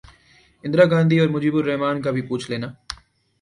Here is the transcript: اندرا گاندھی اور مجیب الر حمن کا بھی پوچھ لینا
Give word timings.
اندرا 0.63 0.85
گاندھی 0.91 1.17
اور 1.19 1.29
مجیب 1.35 1.55
الر 1.55 1.73
حمن 1.75 2.01
کا 2.01 2.11
بھی 2.15 2.21
پوچھ 2.29 2.49
لینا 2.51 2.67